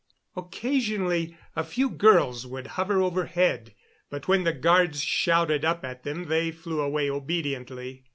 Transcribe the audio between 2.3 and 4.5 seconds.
would hover overhead, but when